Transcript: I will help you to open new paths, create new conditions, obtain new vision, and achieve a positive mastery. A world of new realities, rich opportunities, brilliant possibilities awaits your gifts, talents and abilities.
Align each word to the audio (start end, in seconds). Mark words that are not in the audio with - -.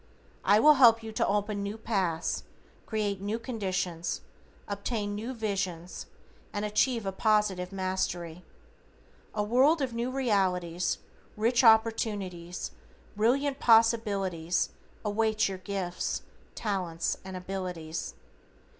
I 0.43 0.59
will 0.59 0.73
help 0.81 1.03
you 1.03 1.11
to 1.11 1.27
open 1.27 1.61
new 1.61 1.77
paths, 1.77 2.41
create 2.87 3.21
new 3.21 3.37
conditions, 3.37 4.21
obtain 4.67 5.13
new 5.13 5.31
vision, 5.31 5.87
and 6.51 6.65
achieve 6.65 7.05
a 7.05 7.11
positive 7.11 7.71
mastery. 7.71 8.43
A 9.35 9.43
world 9.43 9.79
of 9.79 9.93
new 9.93 10.09
realities, 10.09 10.97
rich 11.37 11.63
opportunities, 11.63 12.71
brilliant 13.15 13.59
possibilities 13.59 14.69
awaits 15.05 15.47
your 15.47 15.59
gifts, 15.59 16.23
talents 16.55 17.17
and 17.23 17.37
abilities. 17.37 18.15